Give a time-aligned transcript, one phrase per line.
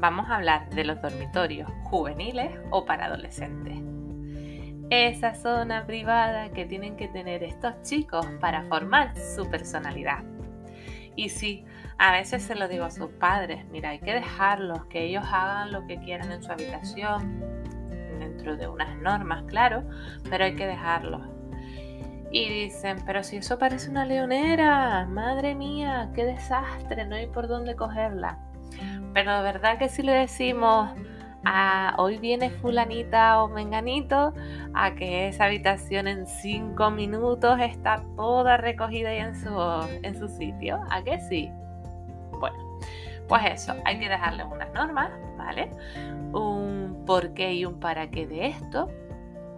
[0.00, 3.78] Vamos a hablar de los dormitorios juveniles o para adolescentes.
[4.90, 10.24] Esa zona privada que tienen que tener estos chicos para formar su personalidad.
[11.14, 11.64] Y sí,
[11.98, 15.72] a veces se lo digo a sus padres, mira, hay que dejarlos, que ellos hagan
[15.72, 17.40] lo que quieran en su habitación,
[18.20, 19.82] dentro de unas normas, claro,
[20.30, 21.22] pero hay que dejarlos.
[22.30, 27.48] Y dicen, pero si eso parece una leonera, madre mía, qué desastre, no hay por
[27.48, 28.38] dónde cogerla.
[29.14, 30.90] Pero de verdad que si le decimos,
[31.44, 34.32] a, hoy viene fulanita o menganito,
[34.74, 39.50] a que esa habitación en cinco minutos está toda recogida y en su,
[40.02, 41.50] en su sitio, ¿a que sí?
[42.38, 42.56] Bueno,
[43.28, 45.70] pues eso, hay que dejarle unas normas, ¿vale?
[46.32, 48.90] Un por qué y un para qué de esto,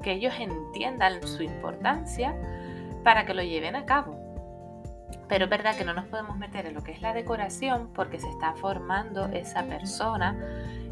[0.02, 2.34] que ellos entiendan su importancia
[3.04, 4.19] para que lo lleven a cabo.
[5.30, 8.18] Pero es verdad que no nos podemos meter en lo que es la decoración porque
[8.18, 10.36] se está formando esa persona,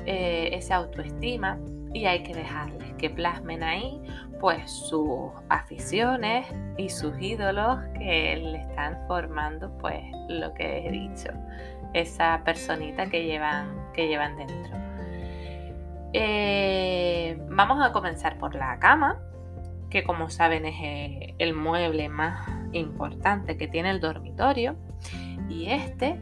[0.06, 1.58] eh, esa autoestima
[1.92, 4.00] y hay que dejarles que plasmen ahí
[4.38, 11.30] pues sus aficiones y sus ídolos que le están formando pues lo que he dicho,
[11.92, 14.76] esa personita que llevan, que llevan dentro.
[16.12, 19.20] Eh, vamos a comenzar por la cama,
[19.90, 24.76] que como saben es el mueble más importante que tiene el dormitorio
[25.48, 26.20] y este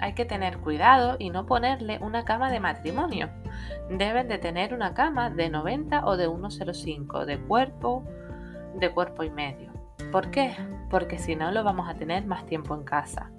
[0.00, 3.30] hay que tener cuidado y no ponerle una cama de matrimonio.
[3.88, 8.04] Deben de tener una cama de 90 o de 1,05 de cuerpo,
[8.74, 9.70] de cuerpo y medio.
[10.10, 10.56] ¿Por qué?
[10.90, 13.30] Porque si no lo vamos a tener más tiempo en casa.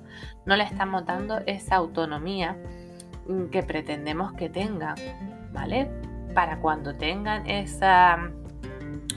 [0.46, 2.58] No le estamos dando esa autonomía
[3.52, 4.96] que pretendemos que tengan,
[5.52, 5.90] ¿vale?
[6.34, 8.32] Para cuando tengan esa,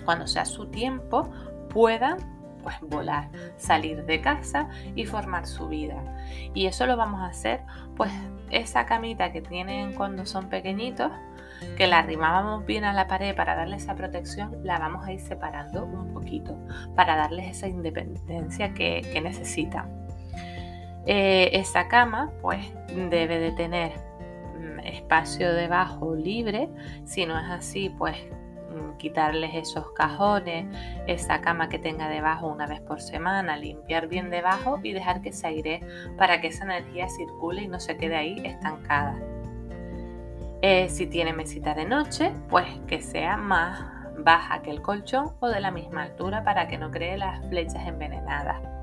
[0.04, 1.30] cuando sea su tiempo,
[1.68, 2.35] puedan
[2.66, 3.28] pues volar,
[3.58, 6.02] salir de casa y formar su vida.
[6.52, 7.60] Y eso lo vamos a hacer,
[7.96, 8.10] pues
[8.50, 11.12] esa camita que tienen cuando son pequeñitos,
[11.76, 15.20] que la arrimábamos bien a la pared para darle esa protección, la vamos a ir
[15.20, 16.58] separando un poquito
[16.96, 19.88] para darles esa independencia que, necesitan.
[21.06, 23.92] Eh, esa cama pues debe de tener
[24.58, 26.68] mm, espacio debajo libre,
[27.04, 28.16] si no es así pues
[28.98, 30.66] quitarles esos cajones,
[31.06, 35.32] esa cama que tenga debajo una vez por semana, limpiar bien debajo y dejar que
[35.32, 35.80] se aire
[36.16, 39.16] para que esa energía circule y no se quede ahí estancada.
[40.62, 43.84] Eh, si tiene mesita de noche, pues que sea más
[44.18, 47.86] baja que el colchón o de la misma altura para que no cree las flechas
[47.86, 48.75] envenenadas.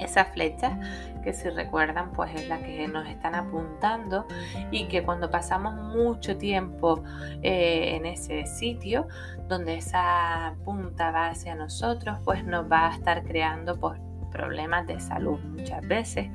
[0.00, 0.78] Esa flecha
[1.22, 4.26] que si recuerdan pues es la que nos están apuntando
[4.70, 7.02] y que cuando pasamos mucho tiempo
[7.42, 9.08] eh, en ese sitio
[9.48, 15.00] donde esa punta va hacia nosotros pues nos va a estar creando pues, problemas de
[15.00, 16.28] salud muchas veces.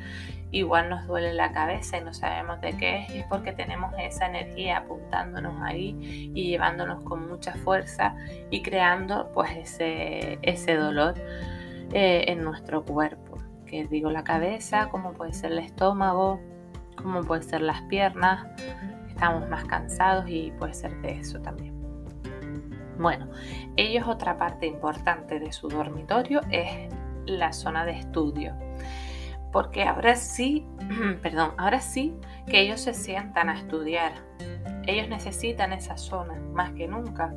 [0.53, 3.94] Igual nos duele la cabeza y no sabemos de qué es, y es porque tenemos
[3.97, 5.95] esa energía apuntándonos ahí
[6.33, 8.15] y llevándonos con mucha fuerza
[8.50, 11.15] y creando pues ese, ese dolor
[11.94, 13.31] eh, en nuestro cuerpo
[13.89, 16.39] digo la cabeza, como puede ser el estómago,
[16.95, 18.45] como puede ser las piernas,
[19.07, 21.79] estamos más cansados y puede ser de eso también.
[22.97, 23.29] Bueno,
[23.77, 26.94] ellos otra parte importante de su dormitorio es
[27.25, 28.53] la zona de estudio.
[29.51, 30.65] Porque ahora sí,
[31.21, 32.15] perdón, ahora sí
[32.47, 34.13] que ellos se sientan a estudiar.
[34.85, 37.33] Ellos necesitan esa zona más que nunca.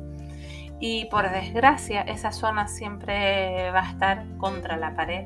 [0.79, 5.25] Y por desgracia, esa zona siempre va a estar contra la pared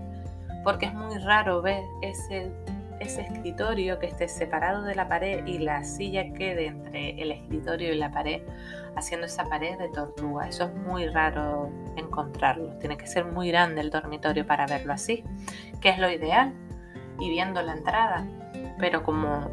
[0.63, 2.51] porque es muy raro ver ese,
[2.99, 7.97] escritorio que esté separado de la pared y la silla quede entre el escritorio y
[7.97, 8.41] la pared,
[8.95, 10.49] haciendo esa pared de tortuga.
[10.49, 12.77] Eso es muy raro encontrarlo.
[12.79, 15.23] Tiene que ser muy grande el dormitorio para verlo así,
[15.79, 16.53] que es lo ideal.
[17.19, 18.25] Y viendo la entrada.
[18.79, 19.49] Pero como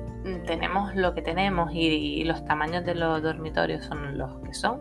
[0.47, 4.81] tenemos lo que tenemos y, los tamaños de los dormitorios son los que son,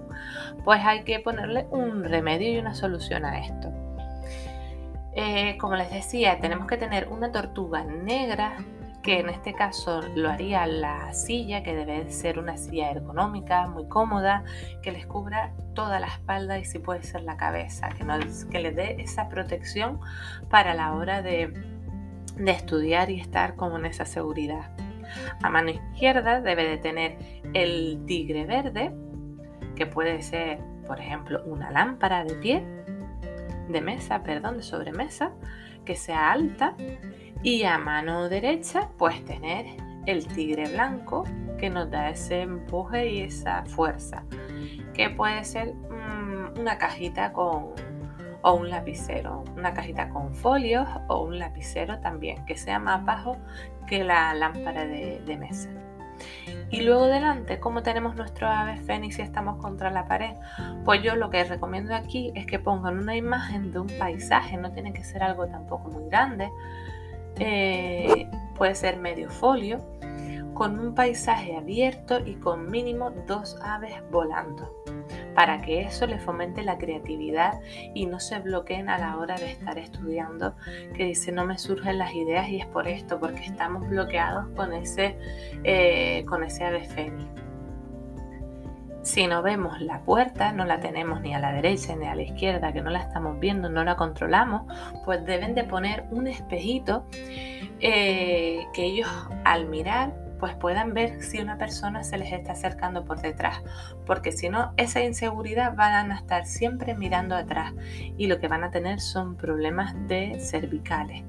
[0.63, 3.71] pues hay que ponerle un remedio y una solución a esto.
[5.15, 8.57] Eh, como les decía, tenemos que tener una tortuga negra
[9.01, 13.87] que en este caso lo haría la silla, que debe ser una silla ergonómica, muy
[13.87, 14.43] cómoda,
[14.81, 18.03] que les cubra toda la espalda y si puede ser la cabeza, que,
[18.49, 19.99] que les dé esa protección
[20.49, 21.53] para la hora de,
[22.35, 24.71] de estudiar y estar como en esa seguridad.
[25.43, 27.17] A mano izquierda debe de tener
[27.53, 28.91] el tigre verde,
[29.75, 30.57] que puede ser,
[30.87, 32.74] por ejemplo, una lámpara de pie,
[33.69, 35.31] de mesa, perdón, de sobremesa,
[35.85, 36.75] que sea alta.
[37.43, 39.65] Y a mano derecha, pues tener
[40.05, 41.23] el tigre blanco,
[41.57, 44.23] que nos da ese empuje y esa fuerza,
[44.93, 47.73] que puede ser mm, una cajita con
[48.47, 53.37] o un lapicero, una cajita con folios o un lapicero también, que sea más bajo
[53.87, 55.71] que la lámpara de, mesa.
[56.75, 60.35] Y luego delante, como tenemos nuestro ave fénix y estamos contra la pared?
[60.83, 64.73] Pues yo lo que recomiendo aquí es que pongan una imagen de un paisaje, no
[64.73, 66.51] tiene que ser algo tampoco muy grande,
[67.39, 69.79] eh, puede ser medio folio,
[70.55, 74.73] con un paisaje abierto y con mínimo dos aves volando
[75.35, 77.59] para que eso le fomente la creatividad
[77.93, 80.55] y no se bloqueen a la hora de estar estudiando,
[80.95, 84.73] que dice no me surgen las ideas y es por esto, porque estamos bloqueados con
[84.73, 85.17] ese,
[85.63, 87.27] eh, con ese ave fénix.
[89.01, 92.23] Si no vemos la puerta, no la tenemos ni a la derecha ni a la
[92.23, 94.63] izquierda, que no la estamos viendo, no la controlamos,
[95.03, 97.05] pues deben de poner un espejito
[97.81, 99.09] eh, que ellos
[99.43, 103.61] al mirar pues puedan ver si una persona se les está acercando por detrás,
[104.05, 107.73] porque si no, esa inseguridad van a estar siempre mirando atrás
[108.17, 111.23] y lo que van a tener son problemas de cervicales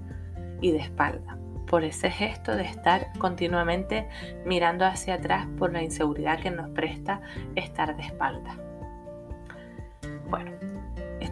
[0.61, 4.09] y de espalda por ese gesto de estar continuamente
[4.45, 7.21] mirando hacia atrás por la inseguridad que nos presta
[7.57, 8.57] estar de espalda.
[10.29, 10.56] Bueno,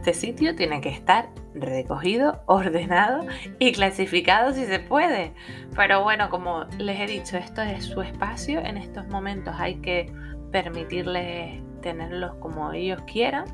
[0.07, 3.25] este sitio tiene que estar recogido, ordenado
[3.59, 5.33] y clasificado si se puede.
[5.75, 8.61] Pero bueno, como les he dicho, esto es su espacio.
[8.61, 10.13] En estos momentos hay que
[10.53, 13.47] permitirles tenerlos como ellos quieran.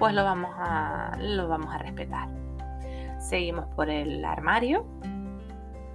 [0.00, 2.28] Pues lo vamos a, lo vamos a respetar.
[3.20, 4.84] Seguimos por el armario.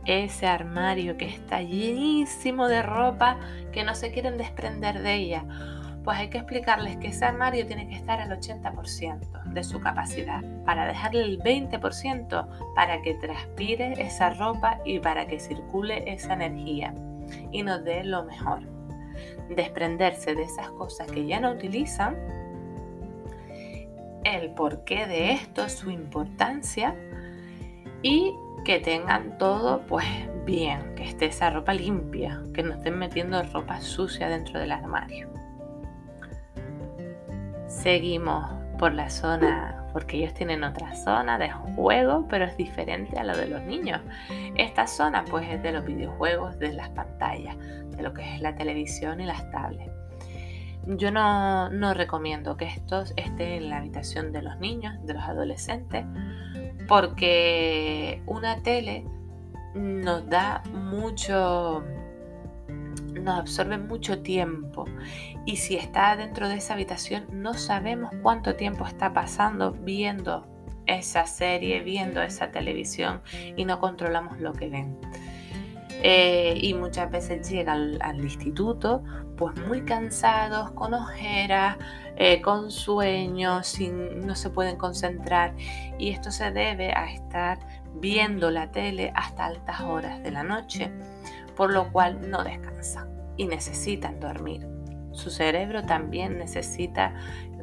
[0.06, 3.38] Ese armario que está llenísimo de ropa
[3.74, 5.46] que no se quieren desprender de ella
[6.04, 10.44] pues hay que explicarles que ese armario tiene que estar al 80% de su capacidad,
[10.66, 16.94] para dejarle el 20% para que transpire esa ropa y para que circule esa energía
[17.52, 18.62] y nos dé lo mejor.
[19.50, 22.16] Desprenderse de esas cosas que ya no utilizan,
[24.24, 26.96] el porqué de esto, su importancia
[28.02, 28.34] y
[28.64, 30.06] que tengan todo pues
[30.46, 35.30] bien, que esté esa ropa limpia, que no estén metiendo ropa sucia dentro del armario.
[37.68, 43.24] Seguimos por la zona, porque ellos tienen otra zona de juego, pero es diferente a
[43.24, 44.02] la de los niños.
[44.56, 47.56] Esta zona pues es de los videojuegos, de las pantallas,
[47.96, 49.90] de lo que es la televisión y las tablets.
[50.86, 55.24] Yo no, no recomiendo que esto esté en la habitación de los niños, de los
[55.24, 56.04] adolescentes,
[56.86, 59.06] porque una tele
[59.76, 61.86] nos da mucho
[63.14, 64.86] nos absorbe mucho tiempo.
[65.46, 70.48] Y si está dentro de esa habitación no sabemos cuánto tiempo está pasando viendo
[70.86, 73.22] esa serie, viendo esa televisión
[73.56, 74.98] y no controlamos lo que ven.
[76.02, 79.04] Eh, y muchas veces llegan al, instituto
[79.38, 81.78] pues muy cansados, con ojeras,
[82.18, 85.56] eh, con sueños, sin, no se pueden concentrar.
[85.98, 87.60] Y esto se debe a estar
[87.96, 90.92] viendo la tele hasta altas horas de la noche,
[91.56, 94.68] por lo cual no descansan y necesitan dormir.
[95.12, 97.14] Su cerebro también necesita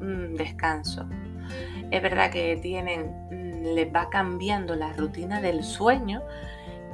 [0.00, 1.06] mm, descanso.
[1.90, 6.23] Es verdad que tienen, mm, les va cambiando la rutina del sueño,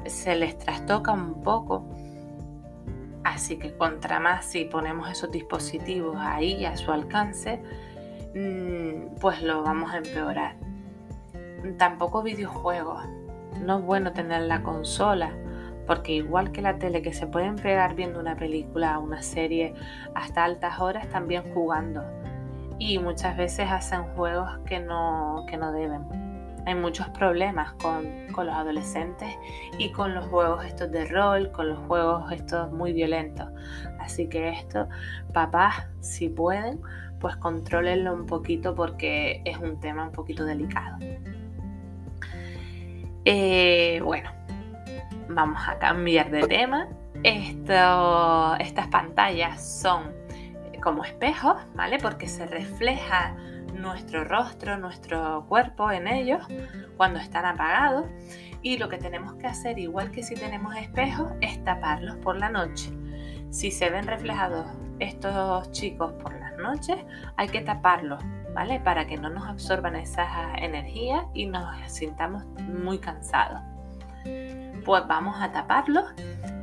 [0.06, 1.84] se les trastoca un poco.
[3.24, 7.60] Así que contra más si ponemos esos dispositivos ahí a su alcance,
[8.34, 10.56] mm, pues lo vamos a empeorar.
[11.76, 13.04] Tampoco videojuegos.
[13.62, 15.32] No es bueno tener la consola
[15.87, 19.75] porque igual que la tele que se pueden pegar viendo una película, una serie
[20.14, 22.02] hasta altas horas, también jugando.
[22.78, 26.02] Y muchas veces hacen juegos que no, que no deben.
[26.66, 29.28] hay muchos problemas con, con, los adolescentes
[29.78, 33.49] y con los juegos estos de rol, con los juegos estos muy violentos.
[34.00, 34.88] Así que esto,
[35.33, 36.81] papás, si pueden,
[37.21, 40.99] pues controlenlo un poquito porque es un tema un poquito delicado.
[43.25, 44.31] Eh, bueno,
[45.28, 46.88] vamos a cambiar de tema.
[47.23, 50.14] estas pantallas son
[50.83, 51.99] como espejos, ¿vale?
[51.99, 53.35] Porque se refleja
[53.75, 56.47] nuestro rostro, nuestro cuerpo en ellos
[56.97, 58.06] cuando están apagados.
[58.62, 62.50] Y lo que tenemos que hacer, igual que si tenemos espejos, es taparlos por la
[62.50, 62.90] noche.
[63.50, 64.66] Si se ven reflejados
[64.99, 66.97] estos chicos por las noches,
[67.37, 68.23] hay que taparlos,
[68.54, 68.80] ¿vale?
[68.80, 73.61] Para que no nos absorban esas energías y nos sintamos muy cansados.
[74.87, 76.05] Pues vamos a taparlos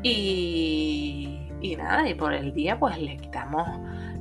[0.01, 3.67] y, y nada, y por el día pues le quitamos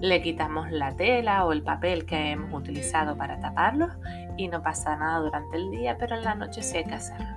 [0.03, 3.93] le quitamos la tela o el papel que hemos utilizado para taparlos
[4.37, 7.37] y no pasa nada durante el día, pero en la noche sí hay que hacerlo.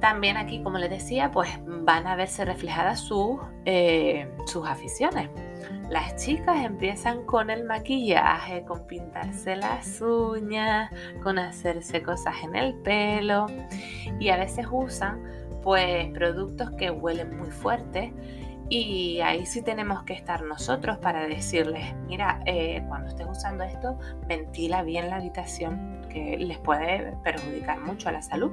[0.00, 5.30] También aquí, como les decía, pues van a verse reflejadas sus, eh, sus aficiones.
[5.90, 12.74] Las chicas empiezan con el maquillaje, con pintarse las uñas, con hacerse cosas en el
[12.76, 13.46] pelo
[14.20, 15.20] y a veces usan
[15.64, 18.14] pues productos que huelen muy fuerte
[18.68, 23.98] y ahí sí tenemos que estar nosotros para decirles, mira, eh, cuando estés usando esto,
[24.28, 28.52] ventila bien la habitación, que les puede perjudicar mucho a la salud.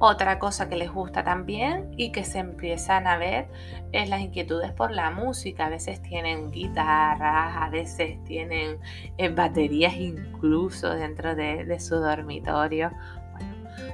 [0.00, 3.46] Otra cosa que les gusta también y que se empiezan a ver
[3.92, 5.66] es las inquietudes por la música.
[5.66, 8.78] A veces tienen guitarras, a veces tienen
[9.18, 12.90] eh, baterías incluso dentro de, su dormitorio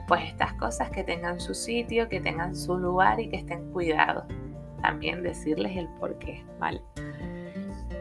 [0.07, 4.25] pues estas cosas que tengan su sitio, que tengan su lugar y que estén cuidados.
[4.83, 6.83] También decirles el por qué, ¿vale?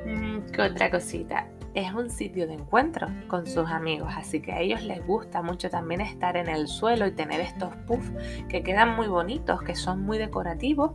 [0.05, 1.45] Mm, ¿Qué otra cosita?
[1.73, 5.69] Es un sitio de encuentro con sus amigos, así que a ellos les gusta mucho
[5.69, 8.11] también estar en el suelo y tener estos puffs
[8.47, 10.91] que quedan muy bonitos, que son muy decorativos,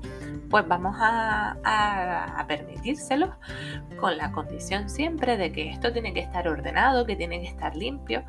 [0.50, 3.30] pues vamos a, a, permitírselos
[3.98, 7.74] con la condición siempre de que esto tiene que estar ordenado, que tiene que estar
[7.74, 8.24] limpio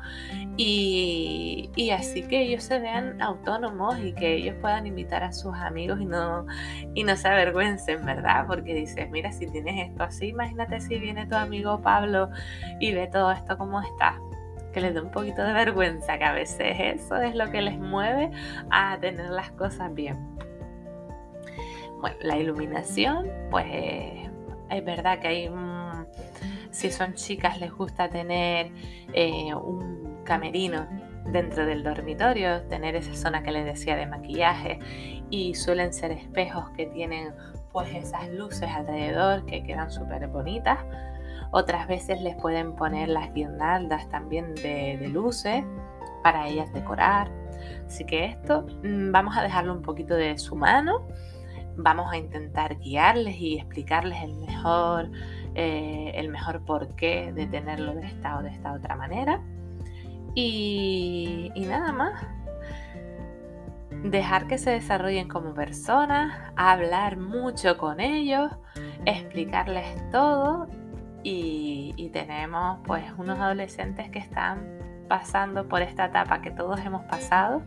[0.56, 5.54] y, y así que ellos se vean autónomos y que ellos puedan invitar a sus
[5.54, 6.46] amigos y no,
[6.94, 8.46] y no se avergüencen, ¿verdad?
[8.46, 12.30] Porque dices, mira, si tienes esto así, imagínate si viene tu amigo Pablo
[12.80, 14.20] y ve todo esto como está.
[14.72, 17.78] Que les dé un poquito de vergüenza, que a veces eso es lo que les
[17.78, 18.30] mueve
[18.70, 20.36] a tener las cosas bien.
[22.00, 23.66] Bueno, la iluminación, pues
[24.68, 25.50] es verdad que
[26.70, 28.70] si son chicas les gusta tener
[29.14, 30.86] eh, un camerino
[31.32, 34.78] dentro del dormitorio, tener esa zona que les decía de maquillaje
[35.30, 37.32] y suelen ser espejos que tienen
[37.72, 40.78] pues esas luces alrededor que quedan súper bonitas
[41.50, 45.64] otras veces les pueden poner las guirnaldas también de, luces
[46.22, 47.30] para ellas decorar.
[47.86, 51.06] Así que esto mm, vamos a dejarlo un poquito de su mano.
[51.76, 55.10] Vamos a intentar guiarles y explicarles el mejor,
[55.54, 59.42] eh, el mejor porqué de tenerlo de esta o de esta otra manera.
[60.34, 62.26] Y, y nada más
[64.04, 68.50] dejar que se desarrollen como personas, hablar mucho con ellos,
[69.04, 70.68] explicarles todo
[71.28, 74.78] y, tenemos pues unos adolescentes que están
[75.08, 77.62] pasando por esta etapa que todos hemos pasado,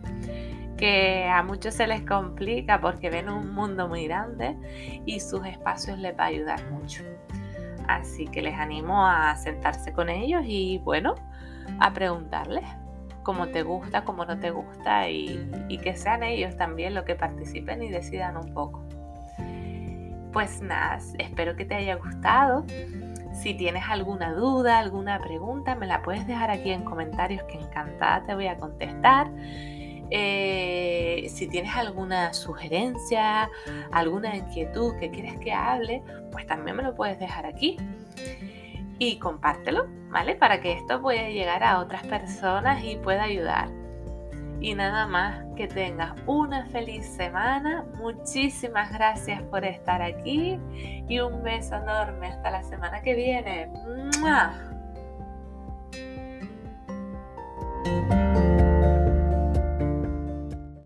[0.77, 4.55] que a muchos se les complica porque ven un mundo muy grande
[5.05, 7.03] y sus espacios les va a ayudar mucho.
[7.87, 11.15] Así que les animo a sentarse con ellos y bueno,
[11.79, 12.63] a preguntarles
[13.23, 17.15] cómo te gusta, cómo no te gusta y, y que sean ellos también los que
[17.15, 18.85] participen y decidan un poco.
[20.31, 22.65] Pues nada, espero que te haya gustado.
[23.31, 28.25] Si tienes alguna duda, alguna pregunta, me la puedes dejar aquí en comentarios que encantada
[28.25, 29.31] te voy a contestar.
[30.11, 33.49] Eh, si tienes alguna sugerencia,
[33.91, 37.77] alguna inquietud que quieres que hable, pues también me lo puedes dejar aquí.
[38.97, 40.35] Y compártelo, ¿vale?
[40.35, 43.78] Para que esto pueda llegar a otras personas y pueda ayudar.
[44.61, 47.85] Y nada más, que tengas una feliz semana.
[47.97, 50.59] Muchísimas gracias por estar aquí
[51.07, 53.69] y un beso enorme hasta la semana que viene.